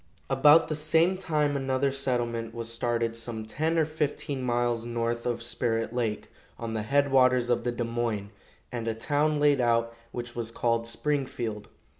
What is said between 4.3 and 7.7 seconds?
miles north of Spirit lake, on the head waters of